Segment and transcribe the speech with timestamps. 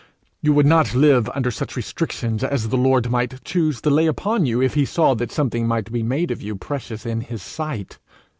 [0.41, 4.47] You would not live under such restrictions as the Lord might choose to lay upon
[4.47, 7.99] you if he saw that something might be made of you precious in his sight!